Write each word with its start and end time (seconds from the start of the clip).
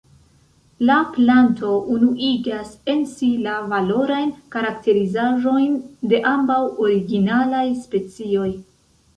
La 0.89 0.93
planto 1.17 1.73
unuigas 1.95 2.71
en 2.93 3.03
si 3.11 3.29
la 3.43 3.57
valorajn 3.73 4.31
karakterizaĵojn 4.57 5.79
de 6.15 6.23
ambaŭ 6.33 6.59
originalaj 6.89 7.65
specioj. 7.87 8.51